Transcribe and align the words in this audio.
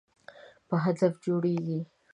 په 0.67 0.75
هدف 0.83 1.13
جوړیږي. 1.25 1.79